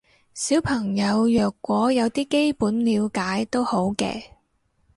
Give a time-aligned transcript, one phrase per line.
[0.33, 4.23] 小朋友若果有啲基本了解都好嘅